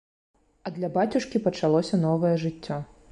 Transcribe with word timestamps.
А 0.69 0.71
для 0.77 0.89
бацюшкі 0.95 1.41
пачалося 1.47 2.01
новае 2.09 2.33
жыццё. 2.45 2.79